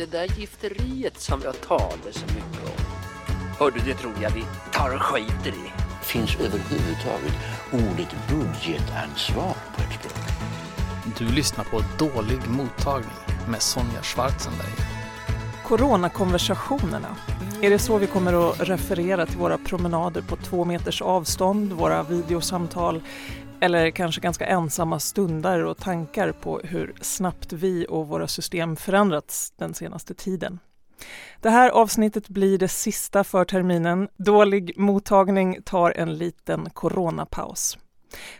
[0.00, 2.84] det där gifteriet som jag talar så mycket om.
[3.58, 5.72] Hördu, det tror jag vi tar och skiter i.
[6.02, 7.34] Finns överhuvudtaget
[7.72, 10.24] ordet budgetansvar på ett språk?
[11.18, 13.10] Du lyssnar på Dålig mottagning
[13.48, 14.72] med Sonja Schwarzenberg.
[15.64, 17.16] Coronakonversationerna.
[17.62, 22.02] Är det så vi kommer att referera till våra promenader på två meters avstånd, våra
[22.02, 23.02] videosamtal
[23.60, 29.50] eller kanske ganska ensamma stunder och tankar på hur snabbt vi och våra system förändrats
[29.56, 30.58] den senaste tiden?
[31.40, 34.08] Det här avsnittet blir det sista för terminen.
[34.16, 37.78] Dålig mottagning tar en liten coronapaus.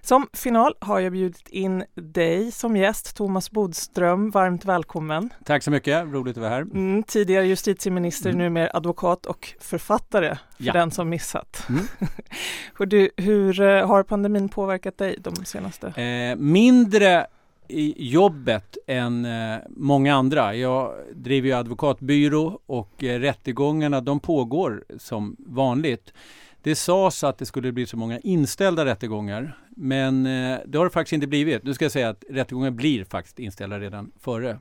[0.01, 4.31] Som final har jag bjudit in dig som gäst, Thomas Bodström.
[4.31, 5.31] Varmt välkommen.
[5.45, 6.63] Tack så mycket, roligt att vara här.
[6.63, 8.43] Mm, tidigare justitieminister, mm.
[8.43, 10.73] numera advokat och författare för ja.
[10.73, 11.67] den som missat.
[11.69, 11.87] Mm.
[12.89, 15.87] du, hur eh, har pandemin påverkat dig de senaste?
[15.87, 17.27] Eh, mindre
[17.71, 20.55] i jobbet än eh, många andra.
[20.55, 26.13] Jag driver ju advokatbyrå och eh, rättegångarna de pågår som vanligt.
[26.63, 30.91] Det sades att det skulle bli så många inställda rättegångar men eh, det har det
[30.91, 31.63] faktiskt inte blivit.
[31.63, 34.59] Nu ska jag säga att rättegångar blir faktiskt inställda redan före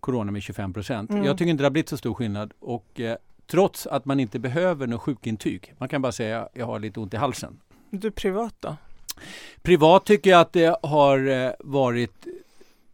[0.00, 1.10] corona med 25 procent.
[1.10, 1.24] Mm.
[1.24, 4.38] Jag tycker inte det har blivit så stor skillnad och eh, trots att man inte
[4.38, 5.74] behöver något sjukintyg.
[5.78, 7.60] Man kan bara säga att jag har lite ont i halsen.
[7.90, 8.76] Du privat då?
[9.62, 12.26] Privat tycker jag att det har eh, varit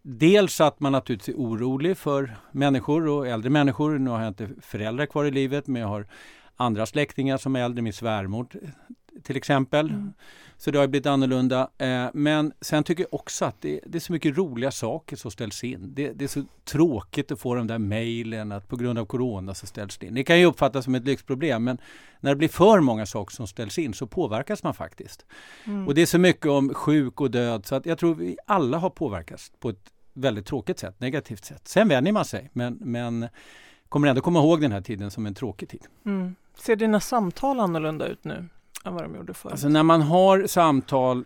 [0.09, 3.99] Dels att man naturligtvis är orolig för människor och äldre människor.
[3.99, 6.07] Nu har jag inte föräldrar kvar i livet men jag har
[6.57, 8.47] andra släktingar som är äldre, min svärmor
[9.23, 9.91] till exempel.
[9.91, 10.13] Mm.
[10.59, 11.71] Så det har blivit annorlunda.
[11.79, 15.31] Eh, men sen tycker jag också att det, det, är så mycket roliga saker som
[15.31, 15.95] ställs in.
[15.95, 19.55] Det, det, är så tråkigt att få de där mejlen att på grund av corona
[19.55, 20.15] så ställs det in.
[20.15, 21.79] Det kan ju uppfattas som ett lyxproblem men
[22.21, 25.27] när det blir för många saker som ställs in så påverkas man faktiskt.
[25.65, 25.87] Mm.
[25.87, 28.79] Och det är så mycket om sjuk och död så att jag tror vi alla
[28.79, 31.69] har påverkats på ett väldigt tråkigt sätt, negativt sätt.
[31.69, 33.29] Sen vänjer man sig men, men
[33.89, 35.87] kommer ändå komma ihåg den här tiden som en tråkig tid.
[36.07, 36.35] Mm.
[36.59, 38.49] Ser dina samtal annorlunda ut nu
[38.85, 39.53] än vad de gjorde förut?
[39.53, 41.25] Alltså när man har samtal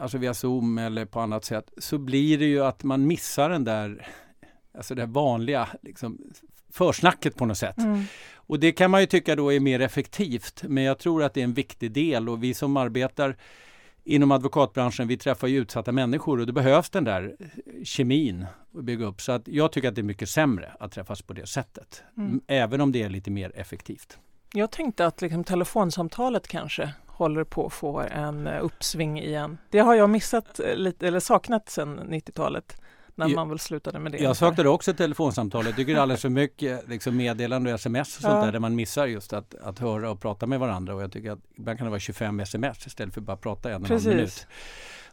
[0.00, 3.64] alltså via Zoom eller på annat sätt så blir det ju att man missar den
[3.64, 4.06] där
[4.78, 6.18] alltså det vanliga liksom,
[6.70, 7.78] försnacket på något sätt.
[7.78, 8.04] Mm.
[8.34, 11.40] Och det kan man ju tycka då är mer effektivt men jag tror att det
[11.40, 13.36] är en viktig del och vi som arbetar
[14.04, 17.36] inom advokatbranschen, vi träffar ju utsatta människor och då behövs den där
[17.84, 18.46] kemin
[18.78, 19.20] att bygga upp.
[19.20, 22.02] Så att jag tycker att det är mycket sämre att träffas på det sättet.
[22.16, 22.40] Mm.
[22.46, 24.18] Även om det är lite mer effektivt.
[24.54, 29.58] Jag tänkte att liksom, telefonsamtalet kanske håller på att få en eh, uppsving igen.
[29.70, 32.81] Det har jag missat eh, lite, eller saknat sedan 90-talet
[33.14, 34.18] när man väl slutade med det.
[34.18, 35.66] Jag saknade också telefonsamtal.
[35.66, 38.44] Jag tycker det är alldeles för mycket liksom meddelande och sms och sånt ja.
[38.44, 40.94] där, där man missar just att, att höra och prata med varandra.
[40.94, 43.70] Och jag tycker att ibland kan det vara 25 sms istället för att bara prata
[43.70, 44.46] en och en halv minut.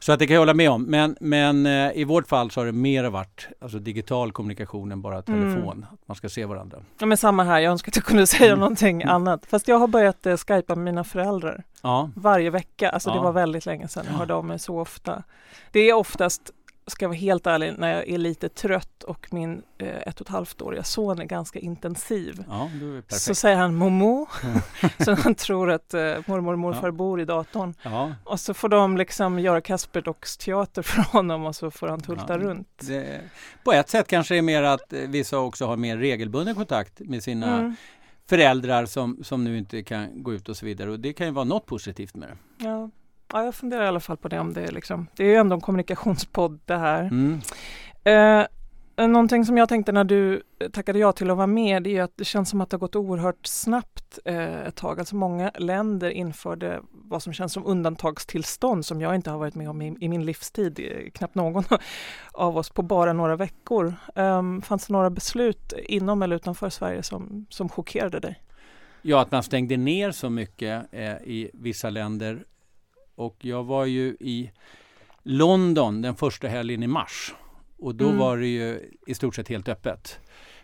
[0.01, 0.83] Så att det kan jag hålla med om.
[0.83, 5.01] Men, men eh, i vårt fall så har det mer varit alltså, digital kommunikation än
[5.01, 5.23] bara mm.
[5.23, 5.77] telefon.
[5.77, 5.87] Mm.
[5.93, 6.77] Att man ska se varandra.
[6.99, 8.59] Ja men samma här, jag önskar att jag kunde säga mm.
[8.59, 9.15] någonting mm.
[9.15, 9.45] annat.
[9.45, 11.63] Fast jag har börjat eh, skypa med mina föräldrar.
[11.81, 12.09] Ja.
[12.15, 13.15] Varje vecka, alltså ja.
[13.15, 15.23] det var väldigt länge sedan jag hörde av mig så ofta.
[15.71, 16.51] Det är oftast
[16.89, 20.27] ska jag vara helt ärlig, när jag är lite trött och min eh, ett och
[20.27, 22.43] ett halvt åriga son är ganska intensiv.
[22.47, 22.69] Ja,
[23.07, 24.27] så säger han Momo,
[24.99, 26.91] så han tror att eh, mormor och morfar ja.
[26.91, 27.73] bor i datorn.
[27.83, 28.13] Ja.
[28.23, 32.67] Och så får de liksom göra Kasperdocksteater för honom och så får han tulta runt.
[32.87, 33.21] Det,
[33.63, 36.99] på ett sätt kanske det är mer att eh, vissa också har mer regelbunden kontakt
[36.99, 37.75] med sina mm.
[38.27, 40.91] föräldrar som, som nu inte kan gå ut och så vidare.
[40.91, 42.65] Och det kan ju vara något positivt med det.
[42.65, 42.89] Ja.
[43.33, 45.35] Ja, jag funderar i alla fall på det om det är liksom, det är ju
[45.35, 47.01] ändå en kommunikationspodd det här.
[47.01, 47.39] Mm.
[48.03, 48.47] Eh,
[49.07, 50.41] någonting som jag tänkte när du
[50.71, 52.79] tackade ja till att vara med, det är att det känns som att det har
[52.79, 54.99] gått oerhört snabbt eh, ett tag.
[54.99, 59.69] Alltså många länder införde vad som känns som undantagstillstånd som jag inte har varit med
[59.69, 61.63] om i, i min livstid, eh, knappt någon
[62.31, 63.93] av oss, på bara några veckor.
[64.15, 68.41] Um, fanns det några beslut inom eller utanför Sverige som, som chockerade dig?
[69.01, 72.45] Ja, att man stängde ner så mycket eh, i vissa länder
[73.19, 74.51] och jag var ju i
[75.23, 77.35] London den första helgen i mars.
[77.77, 78.17] Och då mm.
[78.17, 80.19] var det ju i stort sett helt öppet.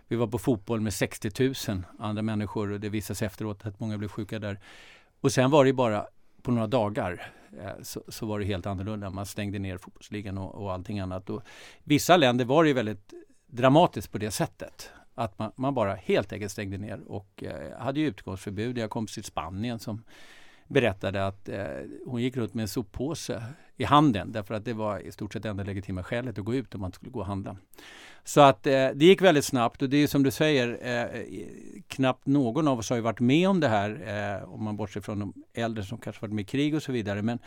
[0.07, 3.79] Vi var på fotboll med 60 000 andra människor och det visade sig efteråt att
[3.79, 4.59] många blev sjuka där.
[5.21, 6.07] Och sen var det bara
[6.41, 9.09] på några dagar eh, så, så, var det helt annorlunda.
[9.09, 11.29] Man stängde ner fotbollsligan och, och allting annat.
[11.29, 11.41] Och
[11.83, 13.13] vissa länder var det väldigt
[13.47, 14.89] dramatiskt på det sättet.
[15.15, 18.77] Att man, man bara helt enkelt stängde ner och eh, hade utgångsförbud.
[18.77, 20.03] Jag kom till Spanien som
[20.67, 21.65] berättade att eh,
[22.05, 23.43] hon gick runt med en soppåse
[23.77, 26.75] i handen därför att det var i stort sett enda legitima skälet att gå ut
[26.75, 27.57] om man skulle gå och handla.
[28.23, 31.21] Så att eh, det gick väldigt snabbt och det är som du säger, eh,
[31.87, 33.89] knappt någon av oss har ju varit med om det här
[34.41, 36.91] eh, om man bortser från de äldre som kanske varit med i krig och så
[36.91, 37.21] vidare.
[37.21, 37.39] Men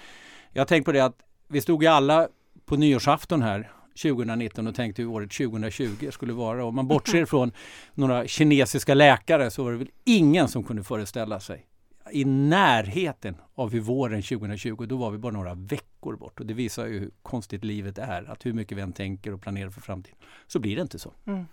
[0.52, 1.16] jag har tänkt på det att
[1.48, 2.28] vi stod ju alla
[2.66, 3.70] på nyårsafton här
[4.02, 6.64] 2019 och tänkte hur året 2020 skulle vara.
[6.64, 7.52] Om man bortser från
[7.94, 11.66] några kinesiska läkare så var det väl ingen som kunde föreställa sig
[12.12, 16.40] i närheten av hur våren 2020, då var vi bara några veckor bort.
[16.40, 19.40] Och det visar ju hur konstigt livet är, att hur mycket vi än tänker och
[19.40, 21.12] planerar för framtiden, så blir det inte så.
[21.26, 21.46] Mm.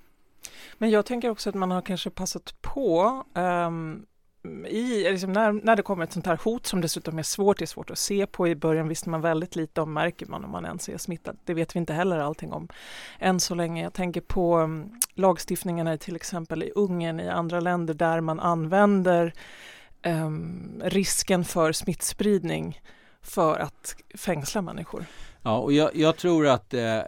[0.77, 4.05] Men jag tänker också att man har kanske passat på um,
[4.67, 7.63] i, liksom när, när det kommer ett sånt här hot som dessutom är svårt, det
[7.63, 10.51] är svårt att se på i början visste man väldigt lite om, märker man om
[10.51, 11.37] man ens är smittad.
[11.43, 12.67] Det vet vi inte heller allting om
[13.19, 13.83] än så länge.
[13.83, 18.39] Jag tänker på um, lagstiftningarna i till exempel i Ungern, i andra länder där man
[18.39, 19.33] använder
[20.05, 22.81] um, risken för smittspridning
[23.21, 25.05] för att fängsla människor.
[25.41, 26.99] Ja, och jag, jag tror att eh,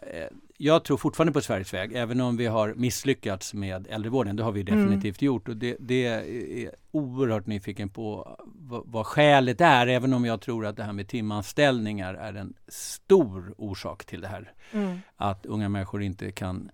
[0.57, 4.35] jag tror fortfarande på Sveriges väg, även om vi har misslyckats med äldrevården.
[4.35, 4.79] Det har vi mm.
[4.79, 5.25] definitivt mm.
[5.25, 10.41] gjort och det, det, är oerhört nyfiken på vad, vad skälet är, även om jag
[10.41, 14.53] tror att det här med timanställningar är en stor orsak till det här.
[14.71, 14.99] Mm.
[15.15, 16.71] Att unga människor inte kan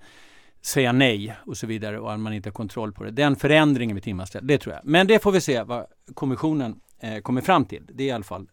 [0.65, 3.12] säga nej och så vidare och att man inte har kontroll på det.
[3.12, 4.86] Den förändringen med timanställning, det tror jag.
[4.86, 7.83] Men det får vi se vad kommissionen eh, kommer fram till.
[7.94, 8.48] Det är i alla fall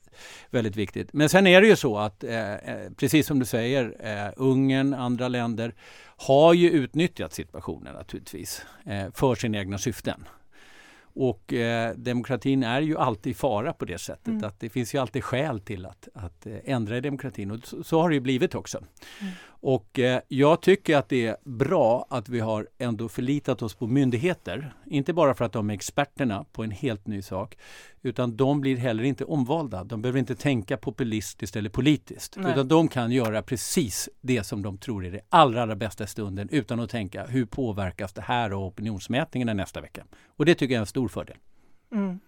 [0.51, 1.13] väldigt viktigt.
[1.13, 4.95] Men sen är det ju så att, eh, eh, precis som du säger, eh, Ungern,
[4.95, 5.75] andra länder
[6.17, 10.25] har ju utnyttjat situationen naturligtvis eh, för sina egna syften.
[11.15, 14.45] Och eh, demokratin är ju alltid i fara på det sättet mm.
[14.45, 17.85] att det finns ju alltid skäl till att, att eh, ändra i demokratin och så,
[17.85, 18.79] så, har det ju blivit också.
[19.21, 19.33] Mm.
[19.63, 23.87] Och eh, jag tycker att det är bra att vi har ändå förlitat oss på
[23.87, 24.75] myndigheter.
[24.87, 27.57] Inte bara för att de är experterna på en helt ny sak
[28.03, 29.85] utan de blir heller inte omvalda.
[29.85, 32.53] De behöver inte tänka populistiskt eller politiskt Nej.
[32.53, 36.49] utan de kan göra precis det som de tror är det allra, allra bästa stunden
[36.53, 40.05] utan att tänka hur påverkas det här av opinionsmätningarna nästa vecka.
[40.37, 41.37] Och det tycker jag är en stor fördel.
[41.93, 42.21] Mm.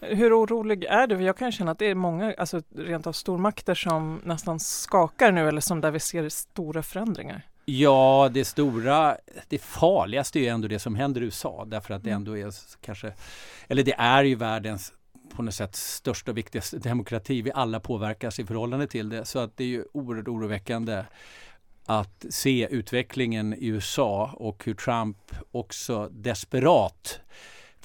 [0.00, 1.22] Hur orolig är du?
[1.22, 5.48] Jag kan känna att det är många, alltså rent av stormakter som nästan skakar nu
[5.48, 7.42] eller som där vi ser stora förändringar.
[7.64, 9.16] Ja, det stora,
[9.48, 12.20] det farligaste är ju ändå det som händer i USA därför att det mm.
[12.20, 13.12] ändå är kanske,
[13.68, 14.92] eller det är ju världens
[15.36, 17.42] på något sätt största och viktigaste demokrati.
[17.42, 21.04] Vi alla påverkas i förhållande till det så att det är ju oerhört oroväckande
[21.86, 25.18] att se utvecklingen i USA och hur Trump
[25.52, 27.20] också desperat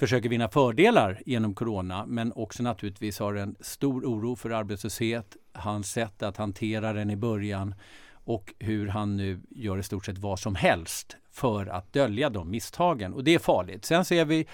[0.00, 5.92] försöker vinna fördelar genom corona men också naturligtvis har en stor oro för arbetslöshet, hans
[5.92, 7.74] sätt att hantera den i början
[8.12, 12.50] och hur han nu gör i stort sett vad som helst för att dölja de
[12.50, 13.14] misstagen.
[13.14, 13.84] Och det är farligt.
[13.84, 14.46] Sen ser vi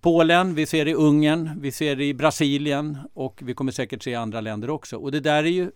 [0.00, 4.02] Polen, vi ser det i Ungern, vi ser det i Brasilien och vi kommer säkert
[4.02, 4.96] se andra länder också.
[4.96, 5.70] Och det där är ju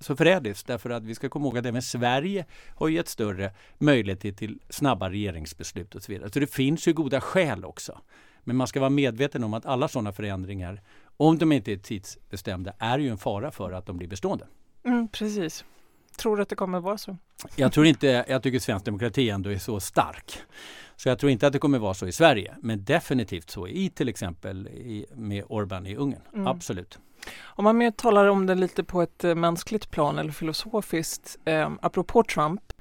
[0.00, 2.46] så förrädiskt därför att vi ska komma ihåg att även Sverige
[2.76, 6.30] har gett större möjligheter till snabba regeringsbeslut och så vidare.
[6.30, 8.00] Så det finns ju goda skäl också.
[8.50, 10.82] Men man ska vara medveten om att alla sådana förändringar,
[11.16, 14.46] om de inte är tidsbestämda, är ju en fara för att de blir bestående.
[14.84, 15.64] Mm, precis.
[16.18, 17.16] Tror du att det kommer vara så?
[17.56, 20.38] Jag tror inte, jag tycker svensk demokrati ändå är så stark.
[20.96, 23.90] Så jag tror inte att det kommer vara så i Sverige, men definitivt så i
[23.90, 26.22] till exempel i, med Orban i Ungern.
[26.34, 26.46] Mm.
[26.46, 26.98] Absolut.
[27.42, 31.70] Om man mer talar om det lite på ett äh, mänskligt plan eller filosofiskt, eh,
[31.82, 32.72] apropå Trump.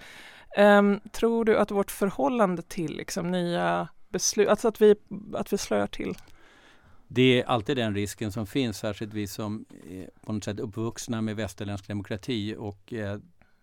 [0.57, 0.81] Eh,
[1.11, 4.95] tror du att vårt förhållande till liksom, nya beslut, alltså att vi,
[5.33, 6.17] att vi slöar till?
[7.07, 11.21] Det är alltid den risken som finns, särskilt vi som är på något sätt uppvuxna
[11.21, 13.19] med västerländsk demokrati och eh,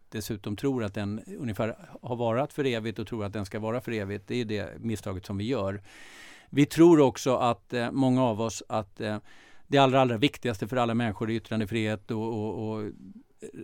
[0.08, 3.81] dessutom tror att den ungefär har varit för evigt och tror att den ska vara
[3.81, 4.28] för evigt.
[4.28, 5.82] Det är det misstaget som vi gör.
[6.50, 9.18] Vi tror också att eh, många av oss att eh,
[9.66, 12.90] det allra, allra viktigaste för alla människor är yttrandefrihet och, och, och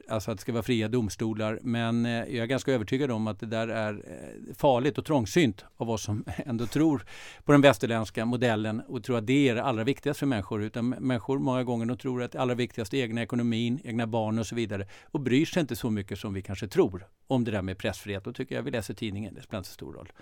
[0.08, 1.58] alltså att det ska vara fria domstolar.
[1.62, 5.64] Men eh, jag är ganska övertygad om att det där är eh, farligt och trångsynt
[5.76, 7.04] av oss som ändå tror
[7.44, 10.62] på den västerländska modellen och tror att det är det allra viktigaste för människor.
[10.62, 14.38] Utan människor många gånger de tror att det allra viktigaste är egna ekonomin, egna barn
[14.38, 17.50] och så vidare och bryr sig inte så mycket som vi kanske tror om det
[17.50, 18.24] där med pressfrihet.
[18.24, 20.12] Då tycker jag vi läser tidningen, det spelar inte så stor roll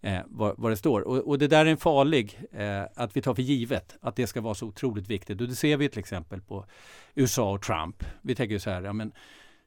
[0.00, 1.00] eh, vad, vad, det står.
[1.00, 4.26] Och, och, det där är en farlig, eh, att vi tar för givet att det
[4.26, 5.40] ska vara så otroligt viktigt.
[5.40, 6.66] Och det ser vi till exempel på
[7.14, 8.04] USA och Trump.
[8.22, 9.12] Vi tänker så här, ja, men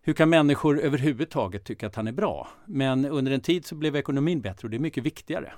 [0.02, 2.48] hur kan människor överhuvudtaget tycka att han är bra?
[2.66, 5.54] Men under en tid så blev ekonomin bättre och det är mycket viktigare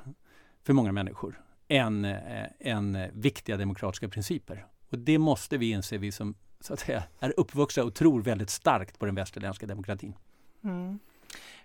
[0.64, 4.66] för många människor än, eh, än viktiga demokratiska principer.
[4.90, 8.50] Och det måste vi inse, vi som så att säga, är uppvuxna och tror väldigt
[8.50, 10.14] starkt på den västerländska demokratin.
[10.64, 11.00] Mm.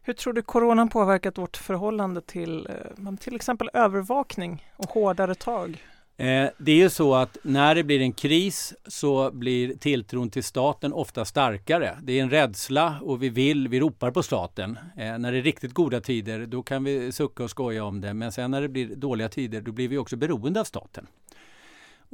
[0.06, 2.68] Hur tror du coronan påverkat vårt förhållande till
[3.06, 5.84] eh, till exempel övervakning och hårdare tag?
[6.16, 10.44] Eh, det är ju så att när det blir en kris så blir tilltron till
[10.44, 11.98] staten ofta starkare.
[12.02, 14.78] Det är en rädsla och vi vill, vi ropar på staten.
[14.96, 18.14] Eh, när det är riktigt goda tider då kan vi sucka och skoja om det
[18.14, 21.06] men sen när det blir dåliga tider då blir vi också beroende av staten.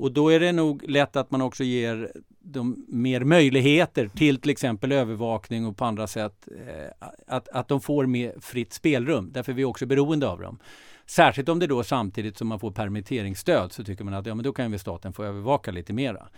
[0.02, 4.50] Och då är det nog lätt att man också ger dem mer möjligheter till till
[4.50, 6.48] exempel övervakning och på andra sätt.
[6.66, 10.58] Eh, att, att de får mer fritt spelrum, därför är vi också beroende av dem.
[11.06, 14.44] Särskilt om det då samtidigt som man får permitteringsstöd så tycker man att ja, men
[14.44, 16.28] då kan ju staten få övervaka lite mera.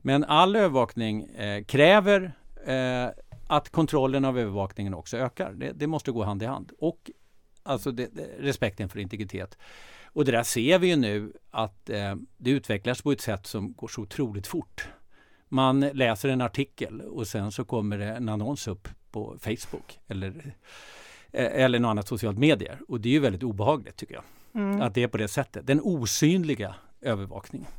[0.00, 2.32] Men all övervakning eh, kräver
[2.66, 3.08] eh,
[3.46, 5.52] att kontrollen av övervakningen också ökar.
[5.52, 6.72] Det, det måste gå hand i hand.
[6.78, 7.10] Och
[7.62, 9.58] alltså det, respekten för integritet.
[10.14, 13.72] Och det där ser vi ju nu att eh, det utvecklas på ett sätt som
[13.72, 14.88] går så otroligt fort.
[15.48, 20.54] Man läser en artikel och sen så kommer det en annons upp på Facebook eller,
[21.32, 22.80] eh, eller något annat socialt medier.
[22.88, 24.24] Och det är ju väldigt obehagligt tycker jag.
[24.54, 24.80] Mm.
[24.80, 25.66] Att det är på det sättet.
[25.66, 27.70] Den osynliga övervakningen.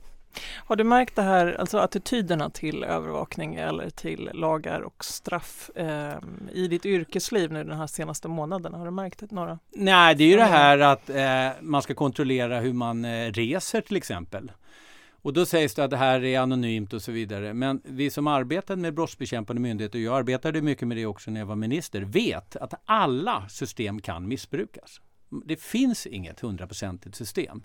[0.65, 6.13] Har du märkt det här, alltså attityderna till övervakning eller till lagar och straff eh,
[6.53, 8.73] i ditt yrkesliv nu den här senaste månaden?
[8.73, 9.59] Har du märkt några?
[9.71, 13.81] Nej, det är ju det här att eh, man ska kontrollera hur man eh, reser
[13.81, 14.51] till exempel.
[15.25, 17.53] Och då sägs det att det här är anonymt och så vidare.
[17.53, 21.39] Men vi som arbetar med brottsbekämpande myndigheter, och jag arbetade mycket med det också när
[21.39, 25.01] jag var minister, vet att alla system kan missbrukas.
[25.45, 27.63] Det finns inget hundraprocentigt system.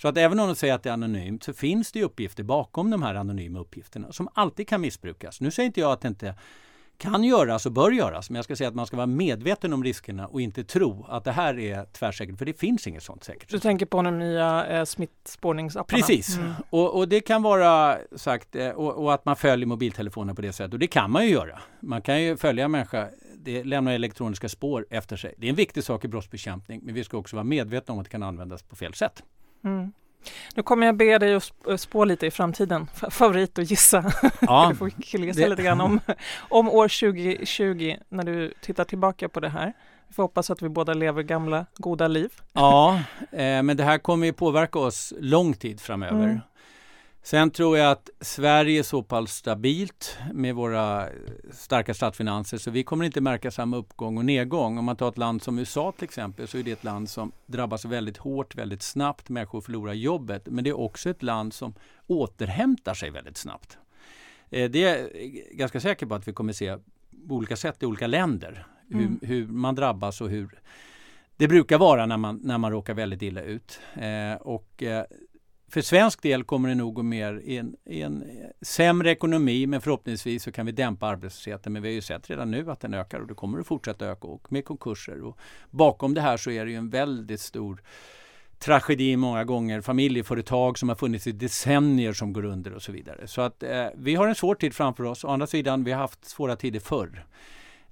[0.00, 2.90] Så att även om de säger att det är anonymt så finns det uppgifter bakom
[2.90, 5.40] de här anonyma uppgifterna som alltid kan missbrukas.
[5.40, 6.34] Nu säger inte jag att det inte
[6.98, 9.84] kan göras och bör göras, men jag ska säga att man ska vara medveten om
[9.84, 13.50] riskerna och inte tro att det här är tvärsäkert, för det finns inget sånt säkert.
[13.50, 15.98] Du tänker på de nya eh, smittspårningsapparna?
[15.98, 16.52] Precis, mm.
[16.70, 20.52] och, och, det kan vara sagt, eh, och, och, att man följer mobiltelefoner på det
[20.52, 21.60] sättet, och det kan man ju göra.
[21.80, 25.34] Man kan ju följa en människa, det lämnar elektroniska spår efter sig.
[25.38, 28.04] Det är en viktig sak i brottsbekämpning, men vi ska också vara medvetna om att
[28.04, 29.22] det kan användas på fel sätt.
[29.64, 29.92] Mm.
[30.54, 32.86] Nu kommer jag be dig att spå lite i framtiden.
[33.10, 34.12] Favorit att gissa.
[34.40, 35.48] Ja, du får killgissa det...
[35.48, 36.00] lite grann om,
[36.38, 39.72] om år 2020 när du tittar tillbaka på det här.
[40.08, 42.32] Vi får hoppas att vi båda lever gamla, goda liv.
[42.52, 43.00] Ja,
[43.32, 46.24] eh, men det här kommer ju påverka oss lång tid framöver.
[46.24, 46.40] Mm.
[47.28, 51.08] Sen tror jag att Sverige är så pass stabilt med våra
[51.52, 54.78] starka statsfinanser så vi kommer inte märka samma uppgång och nedgång.
[54.78, 57.32] Om man tar ett land som USA till exempel så är det ett land som
[57.46, 59.28] drabbas väldigt hårt, väldigt snabbt.
[59.28, 60.46] Människor förlorar jobbet.
[60.46, 61.74] Men det är också ett land som
[62.06, 63.78] återhämtar sig väldigt snabbt.
[64.50, 66.76] Eh, det är jag ganska säker på att vi kommer se
[67.28, 68.66] på olika sätt i olika länder.
[68.92, 69.18] Mm.
[69.22, 70.60] Hur, hur, man drabbas och hur
[71.36, 73.80] det brukar vara när man, när man råkar väldigt illa ut.
[73.94, 75.04] Eh, och eh,
[75.68, 78.28] för svensk del kommer det nog gå mer i en, i en eh,
[78.62, 81.72] sämre ekonomi men förhoppningsvis så kan vi dämpa arbetslösheten.
[81.72, 84.06] Men vi har ju sett redan nu att den ökar och det kommer att fortsätta
[84.06, 85.22] öka och med konkurser.
[85.22, 85.38] Och
[85.70, 87.82] bakom det här så är det ju en väldigt stor
[88.58, 93.26] tragedi många gånger, familjeföretag som har funnits i decennier som går under och så vidare.
[93.26, 95.24] Så att eh, vi har en svår tid framför oss.
[95.24, 97.24] Å andra sidan, vi har haft svåra tider förr.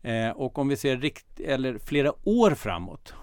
[0.02, 3.14] Eh, och om vi ser rikt eller flera år framåt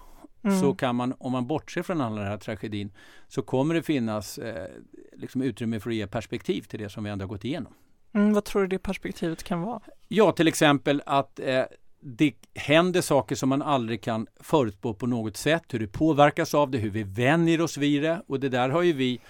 [0.44, 0.60] mm.
[0.60, 2.92] så kan man, om man bortser från all den här tragedin,
[3.28, 4.68] så kommer det finnas eh,
[5.12, 7.74] liksom utrymme för att ge perspektiv till det som vi ändå har gått igenom.
[8.14, 9.80] Mm, vad tror du det perspektivet kan vara?
[10.08, 11.62] Ja, till exempel att eh,
[12.00, 16.70] det händer saker som man aldrig kan förutspå på något sätt, hur det påverkas av
[16.70, 18.22] det, hur vi vänjer oss vid det.
[18.26, 19.20] Och det där har ju vi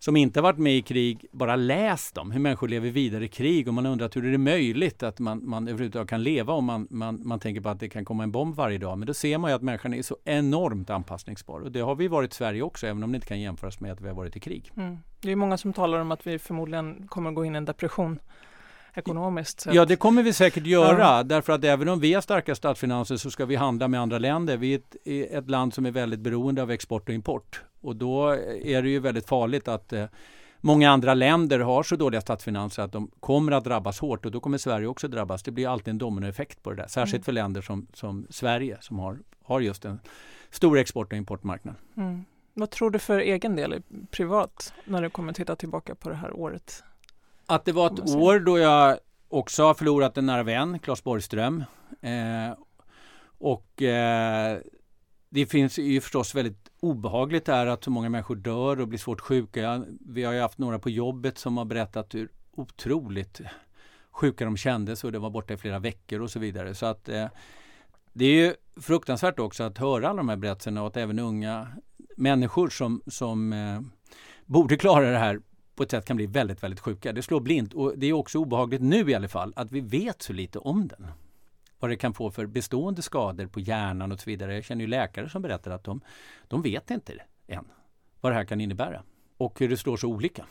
[0.00, 3.68] som inte varit med i krig bara läst om hur människor lever vidare i krig
[3.68, 6.64] och man har undrat hur är det möjligt att man, man överhuvudtaget kan leva om
[6.64, 8.98] man, man, man tänker på att det kan komma en bomb varje dag.
[8.98, 12.08] Men då ser man ju att människan är så enormt anpassningsbar och det har vi
[12.08, 14.36] varit i Sverige också även om det inte kan jämföras med att vi har varit
[14.36, 14.72] i krig.
[14.76, 14.98] Mm.
[15.20, 18.18] Det är många som talar om att vi förmodligen kommer gå in i en depression
[18.94, 19.66] ekonomiskt.
[19.72, 20.98] Ja, det kommer vi säkert göra.
[20.98, 21.22] Ja.
[21.22, 24.56] Därför att även om vi har starka statsfinanser så ska vi handla med andra länder.
[24.56, 27.62] Vi är ett, ett, land som är väldigt beroende av export och import.
[27.80, 28.28] Och då
[28.62, 30.06] är det ju väldigt farligt att eh,
[30.60, 34.40] många andra länder har så dåliga statsfinanser att de kommer att drabbas hårt och då
[34.40, 35.42] kommer Sverige också drabbas.
[35.42, 36.86] Det blir alltid en dominoeffekt på det där.
[36.86, 37.24] Särskilt mm.
[37.24, 40.00] för länder som, som Sverige som har, har just en
[40.50, 41.74] stor export och importmarknad.
[41.96, 42.24] Mm.
[42.54, 46.32] Vad tror du för egen del privat när du kommer titta tillbaka på det här
[46.32, 46.84] året?
[47.46, 51.64] Att det var ett år då jag också har förlorat en nära vän, Claes Borgström.
[52.00, 52.58] Eh,
[53.38, 54.58] och eh,
[55.30, 59.20] det finns ju förstås väldigt obehagligt där att så många människor dör och blir svårt
[59.20, 59.84] sjuka.
[60.00, 63.40] Vi har ju haft några på jobbet som har berättat hur otroligt
[64.10, 66.74] sjuka de kändes och de var borta i flera veckor och så vidare.
[66.74, 67.26] Så att eh,
[68.12, 71.68] det är ju fruktansvärt också att höra alla de här berättelserna och att även unga
[72.16, 73.80] människor som, som eh,
[74.44, 75.40] borde klara det här
[75.74, 77.12] på ett sätt kan bli väldigt, väldigt sjuka.
[77.12, 80.22] Det slår blint och det är också obehagligt nu i alla fall att vi vet
[80.22, 81.06] så lite om den.
[81.80, 84.54] Vad det kan få för bestående skador på hjärnan och så vidare.
[84.54, 86.00] Jag känner ju läkare som berättar att de,
[86.48, 87.12] de vet inte
[87.46, 87.64] än
[88.20, 89.02] vad det här kan innebära
[89.36, 90.44] och hur det slår så olika.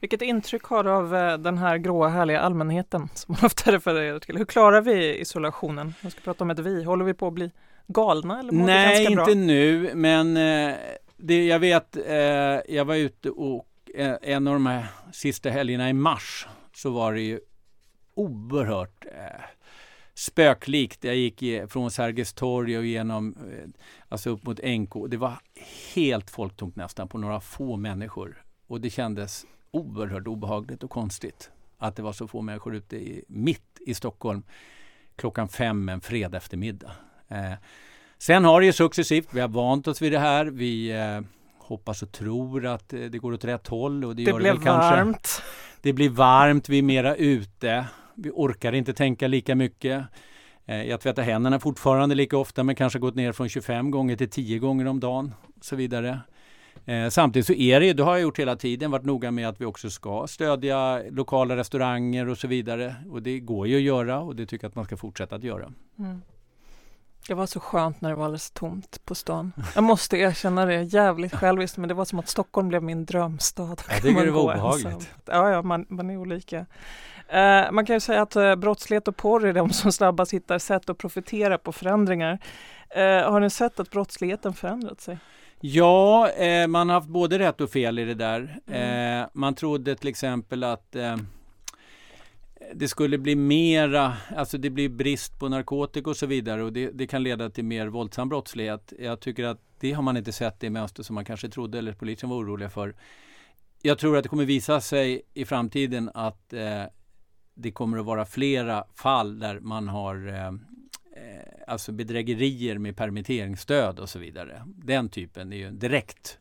[0.00, 4.18] Vilket intryck har du av eh, den här gråa härliga allmänheten som man ofta refererar
[4.18, 4.36] till?
[4.36, 5.94] Hur klarar vi isolationen?
[6.00, 6.84] Jag ska prata om ett vi.
[6.84, 7.50] Håller vi på att bli
[7.86, 8.40] galna?
[8.40, 10.76] Eller Nej, inte nu, men eh,
[11.16, 13.66] det, jag vet, eh, jag var ute och
[14.22, 17.40] en av de här sista helgerna i mars så var det ju
[18.14, 19.44] oerhört eh,
[20.20, 21.04] spöklikt.
[21.04, 23.68] Jag gick från Sergels torg och genom, eh,
[24.08, 25.08] alltså upp mot NK.
[25.08, 25.32] Det var
[25.94, 28.44] helt folktomt nästan på några få människor.
[28.66, 33.24] Och det kändes oerhört obehagligt och konstigt att det var så få människor ute i,
[33.28, 34.42] mitt i Stockholm
[35.16, 36.92] klockan fem en fredag eftermiddag.
[37.28, 37.52] Eh,
[38.18, 40.46] sen har det ju successivt, vi har vant oss vid det här.
[40.46, 41.20] Vi eh,
[41.58, 44.04] hoppas och tror att eh, det går åt rätt håll.
[44.04, 44.96] Och det, det gör blev det kanske.
[44.96, 45.42] varmt.
[45.82, 47.86] Det blir varmt, vi är mera ute.
[48.22, 50.04] Vi orkar inte tänka lika mycket.
[50.66, 54.30] Eh, jag tvättar händerna fortfarande lika ofta men kanske gått ner från 25 gånger till
[54.30, 55.34] 10 gånger om dagen.
[55.56, 56.20] Och så vidare.
[56.84, 59.60] Eh, samtidigt så är det, det har jag gjort hela tiden, varit noga med att
[59.60, 62.94] vi också ska stödja lokala restauranger och så vidare.
[63.10, 65.44] Och det går ju att göra och det tycker jag att man ska fortsätta att
[65.44, 65.72] göra.
[65.98, 66.22] Mm.
[67.28, 69.52] Det var så skönt när det var alldeles tomt på stan.
[69.74, 73.82] Jag måste erkänna det, jävligt själviskt, men det var som att Stockholm blev min drömstad.
[73.88, 75.10] Jag tycker det var obehagligt.
[75.24, 76.66] Ja, ja man, man är olika.
[77.30, 80.58] Eh, man kan ju säga att eh, brottslighet och porr är de som snabbast hittar
[80.58, 82.38] sätt att profitera på förändringar.
[82.90, 85.18] Eh, har ni sett att brottsligheten förändrat sig?
[85.60, 88.58] Ja, eh, man har haft både rätt och fel i det där.
[88.66, 89.22] Mm.
[89.22, 91.16] Eh, man trodde till exempel att eh,
[92.74, 96.90] det skulle bli mera, alltså det blir brist på narkotika och så vidare och det,
[96.90, 98.92] det, kan leda till mer våldsam brottslighet.
[98.98, 101.92] Jag tycker att det har man inte sett det mönster som man kanske trodde eller
[101.92, 102.94] polisen var oroliga för.
[103.82, 106.84] Jag tror att det kommer visa sig i framtiden att eh,
[107.54, 110.52] det kommer att vara flera fall där man har eh, eh,
[111.66, 114.62] alltså bedrägerier med permitteringsstöd och så vidare.
[114.66, 116.38] Den typen är ju en direkt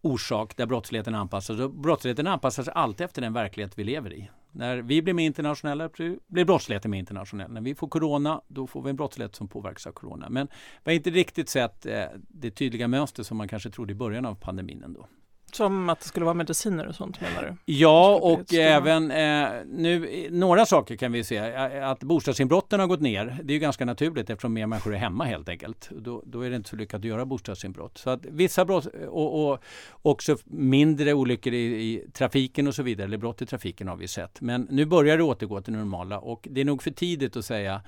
[0.00, 1.60] orsak där brottsligheten anpassas.
[1.60, 4.30] Och brottsligheten anpassas alltid efter den verklighet vi lever i.
[4.52, 5.88] När vi blir mer internationella
[6.26, 7.52] blir brottsligheten mer internationell.
[7.52, 10.28] När vi får corona då får vi en brottslighet som påverkas av corona.
[10.30, 10.48] Men
[10.84, 14.26] vi har inte riktigt sett eh, det tydliga mönster som man kanske trodde i början
[14.26, 15.06] av pandemin ändå.
[15.52, 17.72] Som att det skulle vara mediciner och sånt menar du?
[17.72, 21.38] Ja, och även eh, nu några saker kan vi se.
[21.82, 23.38] Att bostadsinbrotten har gått ner.
[23.42, 25.90] Det är ju ganska naturligt eftersom mer människor är hemma helt enkelt.
[25.90, 27.98] Då, då är det inte så lyckat att göra bostadsinbrott.
[27.98, 29.62] Så att vissa brott och, och
[30.02, 34.08] också mindre olyckor i, i, trafiken och så vidare, eller brott i trafiken har vi
[34.08, 34.40] sett.
[34.40, 37.44] Men nu börjar det återgå till det normala och det är nog för tidigt att
[37.44, 37.80] säga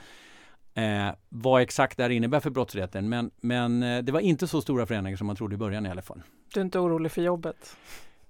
[0.75, 3.09] eh, vad exakt det här innebär för brottsligheten.
[3.09, 5.91] Men, men eh, det var inte så stora förändringar som man trodde i början i
[5.91, 6.23] alla fall.
[6.55, 7.77] Du är inte orolig för jobbet?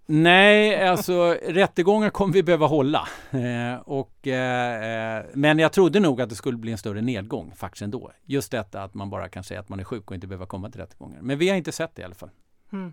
[0.07, 3.09] Nej, alltså rättegångar kommer vi behöva hålla.
[3.31, 7.53] Eh, och, eh, eh, men jag trodde nog att det skulle bli en större nedgång
[7.57, 8.13] faktiskt ändå.
[8.25, 10.71] Just detta att man bara kan säga att man är sjuk och inte behöver komma
[10.71, 11.19] till rättegångar.
[11.23, 12.31] Men vi har inte sett det i alla fall.
[12.73, 12.93] Mm.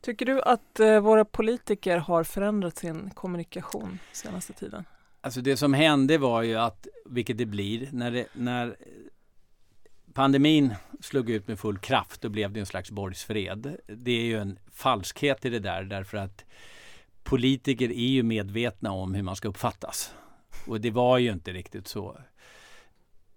[0.00, 4.84] Tycker du att eh, våra politiker har förändrat sin kommunikation senaste tiden?
[5.24, 8.76] Alltså det som hände var ju att, vilket det blir, när, det, när
[10.12, 13.76] pandemin slog ut med full kraft, då blev det en slags borgsfred.
[13.86, 16.44] Det är ju en falskhet i det där därför att
[17.22, 20.14] politiker är ju medvetna om hur man ska uppfattas.
[20.66, 22.18] Och det var ju inte riktigt så,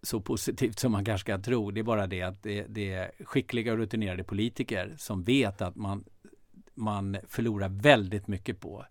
[0.02, 1.71] så positivt som man kanske kan tro.
[1.71, 5.76] Det är bara det att det, det är skickliga och rutinerade politiker som vet att
[5.76, 6.04] man,
[6.73, 8.86] man förlorar väldigt mycket på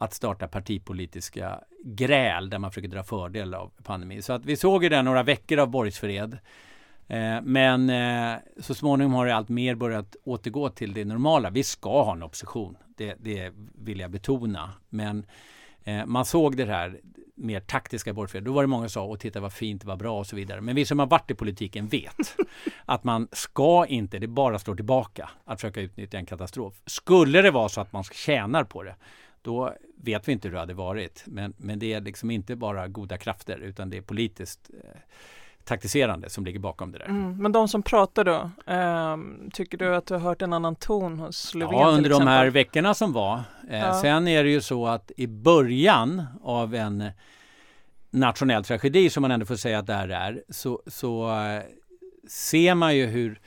[0.00, 4.22] att starta partipolitiska gräl där man försöker dra fördel av pandemin.
[4.22, 6.38] Så att vi såg ju det några veckor av borgsfred.
[7.06, 11.50] Eh, men eh, så småningom har det allt mer börjat återgå till det normala.
[11.50, 14.70] Vi ska ha en opposition, det, det vill jag betona.
[14.88, 15.26] Men
[15.84, 17.00] eh, man såg det här
[17.34, 18.44] mer taktiska borgfred.
[18.44, 20.60] Då var det många som sa, och titta vad fint, vad bra och så vidare.
[20.60, 22.36] Men vi som har varit i politiken vet
[22.84, 26.74] att man ska inte, det bara slår tillbaka att försöka utnyttja en katastrof.
[26.86, 28.94] Skulle det vara så att man tjänar på det,
[29.42, 31.24] då vet vi inte hur det hade varit.
[31.26, 35.00] Men, men det är liksom inte bara goda krafter utan det är politiskt eh,
[35.64, 37.06] taktiserande som ligger bakom det där.
[37.06, 39.16] Mm, men de som pratar då, eh,
[39.52, 41.78] tycker du att du har hört en annan ton hos Löfven?
[41.78, 43.42] Ja, under de här veckorna som var.
[43.70, 44.00] Eh, ja.
[44.00, 47.10] Sen är det ju så att i början av en
[48.10, 51.62] nationell tragedi, som man ändå får säga att det här är, så, så eh,
[52.28, 53.40] ser man ju hur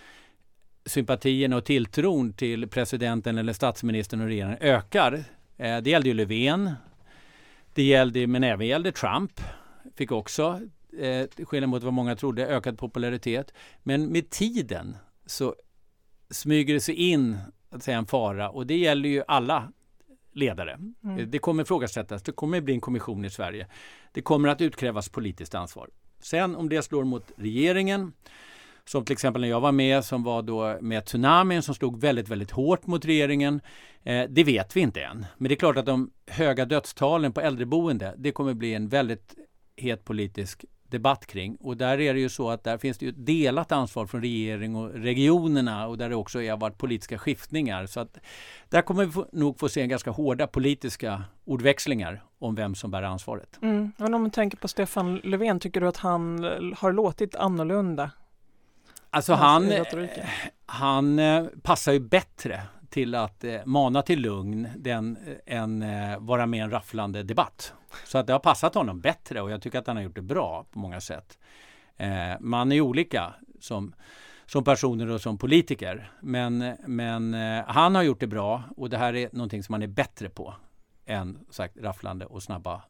[0.86, 5.23] sympatierna och tilltron till presidenten eller statsministern och regeringen ökar.
[5.57, 6.71] Eh, det gällde ju Löfven,
[7.73, 9.41] det gällde, men även gällde Trump,
[9.95, 10.61] fick också
[10.99, 13.53] eh, skillnad mot vad många trodde, ökad popularitet.
[13.83, 15.55] Men med tiden så
[16.29, 17.37] smyger det sig in
[17.69, 19.71] att säga, en fara och det gäller ju alla
[20.31, 20.79] ledare.
[21.03, 21.31] Mm.
[21.31, 23.67] Det kommer ifrågasättas, det kommer bli en kommission i Sverige.
[24.11, 25.89] Det kommer att utkrävas politiskt ansvar.
[26.19, 28.13] Sen om det slår mot regeringen,
[28.89, 32.29] som till exempel när jag var med, som var då med tsunamin som slog väldigt,
[32.29, 33.61] väldigt hårt mot regeringen.
[34.03, 35.25] Eh, det vet vi inte än.
[35.37, 39.35] Men det är klart att de höga dödstalen på äldreboende, det kommer bli en väldigt
[39.75, 41.55] het politisk debatt kring.
[41.55, 44.21] Och där är det ju så att där finns det ju ett delat ansvar från
[44.21, 47.85] regering och regionerna och där det också har varit politiska skiftningar.
[47.85, 48.17] Så att
[48.69, 53.59] där kommer vi nog få se ganska hårda politiska ordväxlingar om vem som bär ansvaret.
[53.61, 53.91] Mm.
[53.97, 56.43] Men om du tänker på Stefan Löfven, tycker du att han
[56.77, 58.11] har låtit annorlunda?
[59.13, 59.71] Alltså han,
[60.65, 65.86] han eh, passar ju bättre till att eh, mana till lugn den, eh, än
[66.26, 67.73] vara med i en rafflande debatt.
[68.06, 70.21] Så att det har passat honom bättre och jag tycker att han har gjort det
[70.21, 71.38] bra på många sätt.
[72.39, 73.93] Man är olika som,
[74.45, 76.12] som personer och som politiker.
[76.21, 77.34] Men, men
[77.67, 80.54] han har gjort det bra och det här är någonting som han är bättre på
[81.06, 82.82] än sagt, rafflande och snabba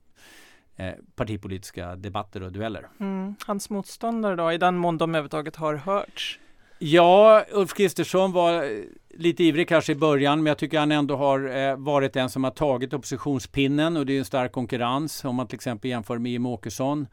[0.76, 2.88] eh, partipolitiska debatter och dueller.
[3.00, 3.36] Mm.
[3.46, 6.40] Hans motståndare då, i den mån de överhuvudtaget har hörts?
[6.80, 8.70] Ja, Ulf Kristersson var
[9.10, 12.44] lite ivrig kanske i början, men jag tycker han ändå har eh, varit den som
[12.44, 16.32] har tagit oppositionspinnen och det är en stark konkurrens om man till exempel jämför med
[16.32, 17.08] Jimmie Åkesson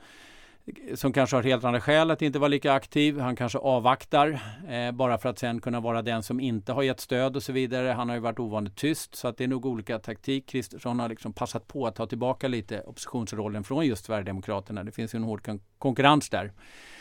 [0.94, 3.18] som kanske har helt andra skäl att inte vara lika aktiv.
[3.18, 7.00] Han kanske avvaktar eh, bara för att sen kunna vara den som inte har gett
[7.00, 7.88] stöd och så vidare.
[7.88, 10.46] Han har ju varit ovanligt tyst så att det är nog olika taktik.
[10.46, 14.85] Kristersson har liksom passat på att ta tillbaka lite oppositionsrollen från just Sverigedemokraterna.
[14.85, 16.52] Det finns ju en hård kon konkurrens där.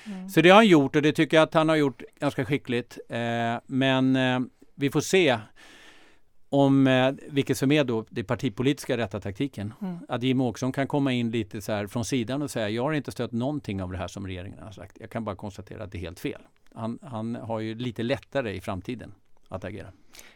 [0.06, 0.30] Mm.
[0.30, 3.00] Så det har han gjort och det tycker jag att han har gjort ganska skickligt.
[3.10, 3.20] Eh,
[3.66, 4.40] men eh,
[4.76, 5.38] vi får se
[6.50, 9.74] om eh, vilket som är då det partipolitiska rätta taktiken.
[9.82, 9.98] Mm.
[10.08, 12.94] Att Jimmie Åkesson kan komma in lite så här från sidan och säga jag har
[12.94, 14.98] inte stött någonting av det här som regeringen har sagt.
[15.00, 16.42] Jag kan bara konstatera att det är helt fel.
[16.74, 19.14] Han, han har ju lite lättare i framtiden
[19.48, 19.88] att agera.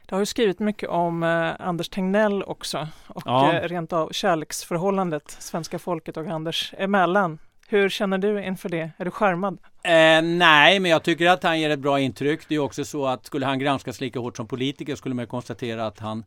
[0.06, 3.54] Det har ju skrivit mycket om eh, Anders Tegnell också och ja.
[3.54, 7.40] eh, rent av kärleksförhållandet svenska folket och Anders emellan.
[7.68, 8.92] Hur känner du inför det?
[8.98, 9.58] Är du skärmad?
[9.84, 12.42] Eh, nej, men jag tycker att han ger ett bra intryck.
[12.48, 15.86] Det är också så att skulle han granskas lika hårt som politiker skulle man konstatera
[15.88, 16.26] att han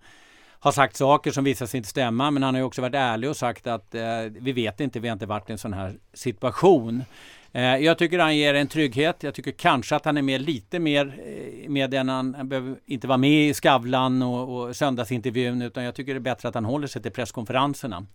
[0.60, 2.30] har sagt saker som visar sig inte stämma.
[2.30, 5.08] Men han har ju också varit ärlig och sagt att eh, vi vet inte, vi
[5.08, 7.04] har inte varit i en sån här situation.
[7.52, 9.22] Eh, jag tycker han ger en trygghet.
[9.22, 12.76] Jag tycker kanske att han är med lite mer i med än han, han behöver
[12.86, 16.54] inte vara med i Skavlan och, och söndagsintervjun utan jag tycker det är bättre att
[16.54, 18.06] han håller sig till presskonferenserna.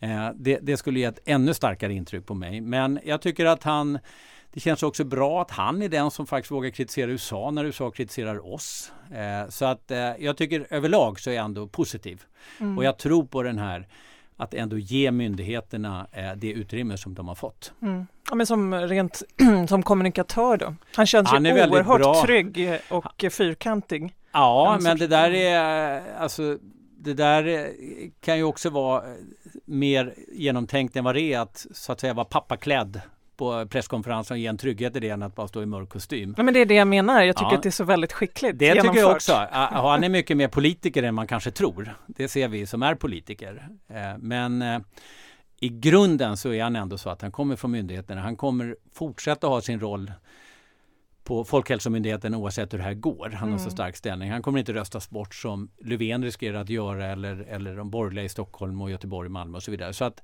[0.00, 2.60] Eh, det, det, skulle ge ett ännu starkare intryck på mig.
[2.60, 3.98] Men jag tycker att han
[4.52, 7.90] det känns också bra att han är den som faktiskt vågar kritisera USA när USA
[7.90, 8.92] kritiserar oss.
[9.14, 12.22] Eh, så att eh, jag tycker överlag så är jag ändå positiv.
[12.60, 12.78] Mm.
[12.78, 13.88] Och jag tror på den här
[14.36, 17.72] att ändå ge myndigheterna det utrymme som de har fått.
[17.82, 18.06] Mm.
[18.28, 19.22] Ja, men som rent
[19.68, 20.74] som kommunikatör då?
[20.94, 22.22] Han känns han ju oerhört bra.
[22.24, 24.14] trygg och fyrkantig.
[24.32, 26.58] Ja, men det där är alltså
[27.00, 27.72] det där
[28.20, 29.02] kan ju också vara
[29.64, 33.00] mer genomtänkt än vad det är att så att säga vara pappaklädd
[33.36, 36.34] på presskonferensen och ge en trygghet i det än att bara stå i mörk kostym.
[36.36, 37.22] Ja, men det är det jag menar.
[37.22, 37.56] Jag tycker ja.
[37.56, 38.92] att det är så väldigt skickligt Det genomfört.
[38.92, 39.32] tycker jag också.
[39.52, 41.94] Han är mycket mer politiker än man kanske tror.
[42.06, 43.68] Det ser vi som är politiker.
[43.88, 44.80] Eh, men eh,
[45.60, 48.20] i grunden så är han ändå så att han kommer från myndigheterna.
[48.20, 50.12] Han kommer fortsätta ha sin roll
[51.30, 53.30] på Folkhälsomyndigheten oavsett hur det här går.
[53.30, 53.52] Han mm.
[53.52, 53.70] har så mm.
[53.70, 54.30] stark ställning.
[54.30, 58.28] Han kommer inte röstas bort som Löfven riskerar att göra eller, eller de borgerliga i
[58.28, 59.92] Stockholm och Göteborg, Malmö och så vidare.
[59.92, 60.22] Så att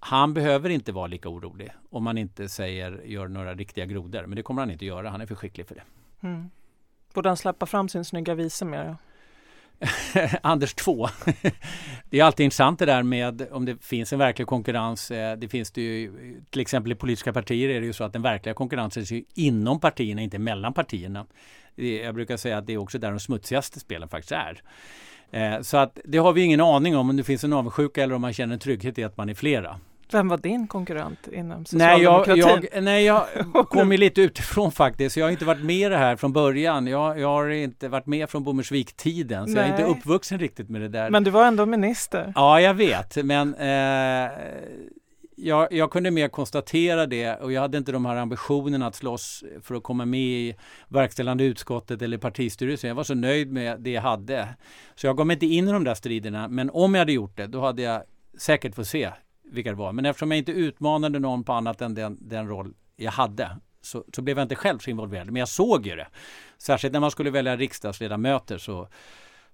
[0.00, 4.26] han behöver inte vara lika orolig om man inte säger gör några riktiga grodor.
[4.26, 5.10] Men det kommer han inte göra.
[5.10, 5.82] Han är för skicklig för det.
[6.20, 6.50] Mm.
[7.14, 8.96] Borde han släppa fram sin snygga visa mer?
[10.42, 11.08] Anders 2.
[12.10, 15.10] det är alltid intressant det där med om det finns en verklig konkurrens.
[15.10, 16.12] Eh, det finns det ju,
[16.50, 19.80] till exempel i politiska partier är det ju så att den verkliga konkurrensen är inom
[19.80, 21.26] partierna, inte mellan partierna.
[21.74, 24.62] Jag brukar säga att det är också där de smutsigaste spelen faktiskt är.
[25.30, 28.14] Eh, så att det har vi ingen aning om om det finns en avundsjuka eller
[28.14, 29.80] om man känner en trygghet i att man är flera.
[30.12, 32.34] Vem var din konkurrent inom socialdemokratin?
[32.34, 33.26] Nej, jag, jag, nej, jag
[33.68, 35.16] kom ju lite utifrån faktiskt.
[35.16, 36.86] Jag har inte varit med i det här från början.
[36.86, 39.60] Jag, jag har inte varit med från Bommersvik-tiden, så nej.
[39.60, 41.10] jag är inte uppvuxen riktigt med det där.
[41.10, 42.32] Men du var ändå minister.
[42.34, 44.30] Ja, jag vet, men eh,
[45.40, 49.44] jag, jag, kunde mer konstatera det och jag hade inte de här ambitionerna att slåss
[49.62, 50.56] för att komma med i
[50.88, 52.88] verkställande utskottet eller partistyrelsen.
[52.88, 54.48] Jag var så nöjd med det jag hade.
[54.94, 56.48] Så jag gav mig inte in i de där striderna.
[56.48, 58.02] Men om jag hade gjort det, då hade jag
[58.38, 59.10] säkert fått se
[59.50, 59.92] vilka det var.
[59.92, 64.04] Men eftersom jag inte utmanade någon på annat än den, den roll jag hade så,
[64.12, 65.26] så, blev jag inte själv så involverad.
[65.26, 66.08] Men jag såg ju det.
[66.58, 68.88] Särskilt när man skulle välja riksdagsledamöter så,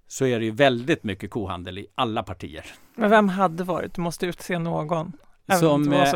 [0.07, 2.65] så är det ju väldigt mycket kohandel i alla partier.
[2.95, 3.93] Men vem hade varit?
[3.93, 5.11] Du måste utse någon.
[5.59, 6.13] Som, eh,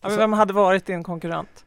[0.00, 1.64] ja, vem hade varit din konkurrent?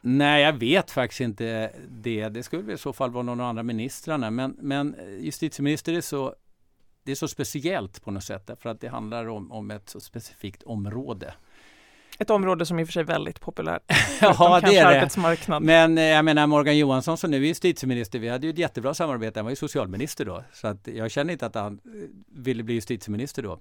[0.00, 2.28] Nej, jag vet faktiskt inte det.
[2.28, 4.30] Det skulle i så fall vara någon av de andra ministrarna.
[4.30, 6.34] Men, men justitieminister är så
[7.06, 10.00] det är så speciellt på något sätt därför att det handlar om, om ett så
[10.00, 11.34] specifikt område.
[12.18, 13.82] Ett område som i och för sig är väldigt populärt.
[14.20, 15.00] ja, det är
[15.46, 15.60] det.
[15.60, 18.94] Men eh, jag menar Morgan Johansson som nu är justitieminister, vi hade ju ett jättebra
[18.94, 19.38] samarbete.
[19.38, 21.90] Han var ju socialminister då, så att jag känner inte att han eh,
[22.42, 23.58] ville bli justitieminister då.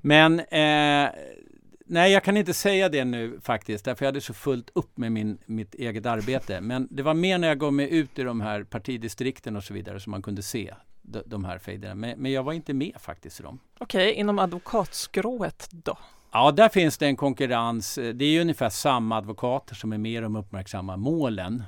[0.00, 1.10] Men eh,
[1.86, 5.12] nej, jag kan inte säga det nu faktiskt, därför jag hade så fullt upp med
[5.12, 6.60] min, mitt eget arbete.
[6.60, 9.74] Men det var mer när jag gav mig ut i de här partidistrikten och så
[9.74, 10.74] vidare som man kunde se
[11.26, 11.94] de, här fejderna.
[11.94, 13.58] Men, men, jag var inte med faktiskt i dem.
[13.78, 15.98] Okej, okay, inom advokatskrået då?
[16.32, 17.98] Ja, där finns det en konkurrens.
[18.14, 21.62] Det är ungefär samma advokater som är med i de uppmärksamma målen.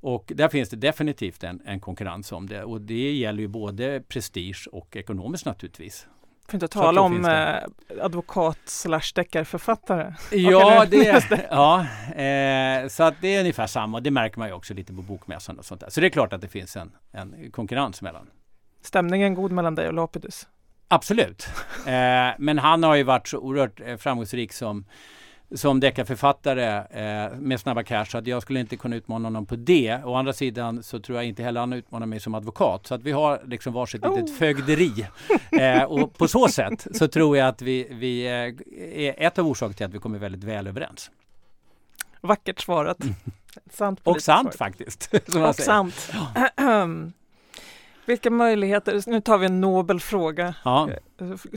[0.00, 4.02] Och där finns det definitivt en, en konkurrens om det och det gäller ju både
[4.08, 6.06] prestige och ekonomiskt naturligtvis.
[6.50, 10.14] Får inte tala om eh, advokat slash deckarförfattare.
[10.32, 11.80] Ja, det, ja
[12.22, 14.00] eh, så att det är ungefär samma.
[14.00, 15.90] Det märker man ju också lite på bokmässan och sånt där.
[15.90, 18.30] Så det är klart att det finns en, en konkurrens mellan.
[18.82, 20.48] Stämningen god mellan dig och Lapidus?
[20.88, 21.48] Absolut.
[21.86, 24.84] Eh, men han har ju varit så oerhört eh, framgångsrik som
[25.54, 29.56] som deckarförfattare eh, med Snabba Cash så att jag skulle inte kunna utmana honom på
[29.56, 30.00] det.
[30.04, 32.86] Å andra sidan så tror jag inte heller han utmanar mig som advokat.
[32.86, 34.16] Så att vi har liksom varsitt oh.
[34.16, 35.06] litet fögderi.
[35.50, 38.32] Eh, och på så sätt så tror jag att vi, vi eh,
[39.06, 41.10] är ett av orsakerna till att vi kommer väldigt väl överens.
[42.20, 42.98] Vackert svarat.
[43.70, 45.14] sant och sant faktiskt.
[45.48, 46.12] och sant.
[48.06, 50.88] Vilka möjligheter, nu tar vi en nobel fråga, ja.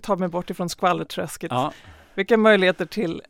[0.01, 1.51] Tar mig bort ifrån skvallerträsket.
[1.51, 1.73] Ja.
[2.15, 3.21] Vilka möjligheter till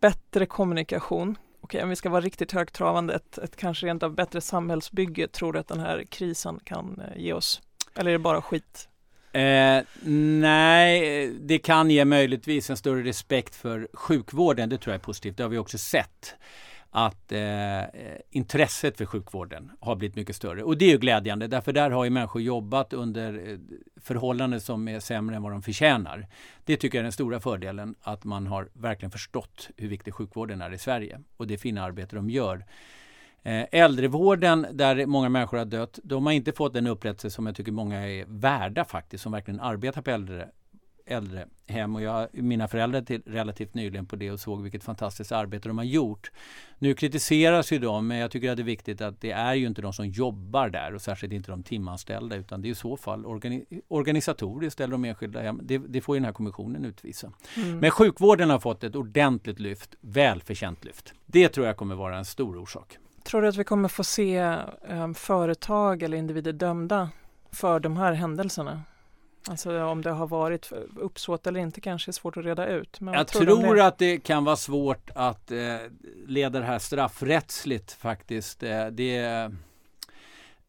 [0.00, 1.36] bättre kommunikation.
[1.60, 5.52] Okej, om vi ska vara riktigt högtravande, ett, ett kanske rent av bättre samhällsbygge tror
[5.52, 7.62] du att den här krisen kan eh, ge oss?
[7.94, 8.88] Eller är det bara skit?
[9.32, 9.82] Eh,
[10.40, 14.68] nej, det kan ge möjligtvis en större respekt för sjukvården.
[14.68, 15.36] Det tror jag är positivt.
[15.36, 16.34] Det har vi också sett
[16.94, 17.86] att eh, eh,
[18.30, 20.62] intresset för sjukvården har blivit mycket större.
[20.62, 23.58] Och det är ju glädjande därför där har ju människor jobbat under eh,
[24.00, 26.26] förhållanden som är sämre än vad de förtjänar.
[26.64, 30.62] Det tycker jag är den stora fördelen att man har verkligen förstått hur viktig sjukvården
[30.62, 32.64] är i Sverige och det fina arbete de gör.
[33.42, 37.56] Eh, äldrevården där många människor har dött, de har inte fått den upprättelse som jag
[37.56, 40.48] tycker många är värda faktiskt, som verkligen arbetar på äldre
[41.12, 45.68] äldrehem och jag mina föräldrar till relativt nyligen på det och såg vilket fantastiskt arbete
[45.68, 46.30] de har gjort.
[46.78, 49.66] Nu kritiseras ju de men jag tycker att det är viktigt att det är ju
[49.66, 52.96] inte de som jobbar där och särskilt inte de timanställda utan det är i så
[52.96, 55.60] fall organi organisatoriskt eller de enskilda hem.
[55.62, 57.32] Det, det, får ju den här kommissionen utvisa.
[57.56, 57.78] Mm.
[57.78, 61.14] Men sjukvården har fått ett ordentligt lyft, välförtjänt lyft.
[61.26, 62.98] Det tror jag kommer vara en stor orsak.
[63.24, 64.56] Tror du att vi kommer få se
[64.88, 67.08] um, företag eller individer dömda
[67.52, 68.82] för de här händelserna?
[69.48, 73.00] Alltså om det har varit uppsåt eller inte kanske är svårt att reda ut.
[73.00, 73.86] Men jag tror, tror det?
[73.86, 75.76] att det kan vara svårt att eh,
[76.26, 78.62] leda det här straffrättsligt faktiskt.
[78.62, 79.50] Eh, det,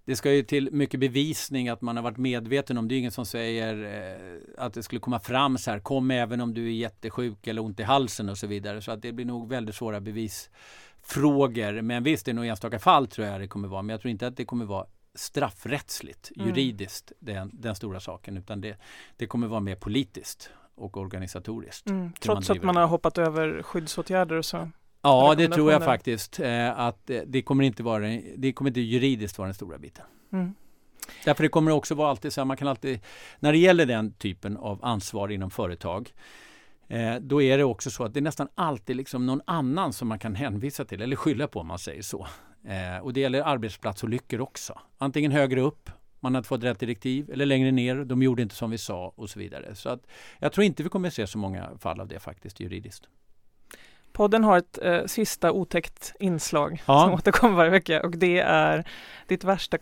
[0.05, 2.87] det ska ju till mycket bevisning att man har varit medveten om.
[2.87, 5.79] Det är ingen som säger eh, att det skulle komma fram så här.
[5.79, 8.81] Kom även om du är jättesjuk eller ont i halsen och så vidare.
[8.81, 11.81] Så att det blir nog väldigt svåra bevisfrågor.
[11.81, 13.81] Men visst, det är nog enstaka fall tror jag det kommer vara.
[13.81, 16.47] Men jag tror inte att det kommer vara straffrättsligt, mm.
[16.47, 18.37] juridiskt, den, den stora saken.
[18.37, 18.77] Utan det,
[19.17, 21.89] det kommer vara mer politiskt och organisatoriskt.
[21.89, 22.13] Mm.
[22.19, 24.69] Trots man att man har hoppat över skyddsåtgärder och så?
[25.01, 26.39] Ja, det tror jag faktiskt.
[26.39, 30.05] Eh, att det kommer inte vara, det kommer inte juridiskt vara den stora biten.
[30.33, 30.53] Mm.
[31.25, 32.99] Därför det kommer också vara alltid så här, man kan alltid,
[33.39, 36.13] när det gäller den typen av ansvar inom företag,
[36.87, 40.07] eh, då är det också så att det är nästan alltid liksom någon annan som
[40.07, 42.27] man kan hänvisa till eller skylla på om man säger så.
[42.67, 44.79] Eh, och det gäller arbetsplatsolyckor också.
[44.97, 48.55] Antingen högre upp, man har inte fått rätt direktiv, eller längre ner, de gjorde inte
[48.55, 49.75] som vi sa och så vidare.
[49.75, 50.07] Så att
[50.39, 53.07] jag tror inte vi kommer att se så många fall av det faktiskt juridiskt.
[54.13, 57.01] Podden har ett eh, sista otäckt inslag ja.
[57.01, 58.87] som återkommer varje vecka och det är
[59.27, 59.77] ditt värsta